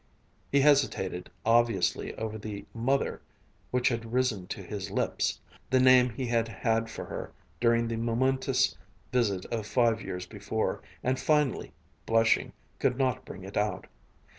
He 0.51 0.61
hesitated 0.61 1.29
obviously 1.45 2.15
over 2.15 2.35
the 2.39 2.65
"Mother" 2.73 3.21
which 3.69 3.89
had 3.89 4.11
risen 4.11 4.47
to 4.47 4.63
his 4.63 4.89
lips, 4.89 5.39
the 5.69 5.79
name 5.79 6.09
he 6.09 6.25
had 6.25 6.47
had 6.47 6.89
for 6.89 7.05
her 7.05 7.31
during 7.59 7.87
the 7.87 7.97
momentous 7.97 8.75
visit 9.11 9.45
of 9.53 9.67
five 9.67 10.01
years 10.01 10.25
before, 10.25 10.81
and 11.03 11.19
finally, 11.19 11.71
blushing, 12.07 12.51
could 12.79 12.97
not 12.97 13.25
bring 13.25 13.43
it 13.43 13.55
out. 13.57 13.85